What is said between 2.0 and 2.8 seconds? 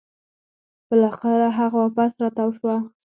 راتاو شوه